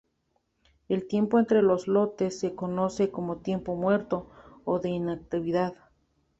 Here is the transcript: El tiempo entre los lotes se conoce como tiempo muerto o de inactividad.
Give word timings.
El 0.89 1.05
tiempo 1.07 1.37
entre 1.37 1.61
los 1.61 1.87
lotes 1.87 2.39
se 2.39 2.55
conoce 2.55 3.11
como 3.11 3.35
tiempo 3.37 3.75
muerto 3.75 4.31
o 4.65 4.79
de 4.79 4.89
inactividad. 4.89 5.75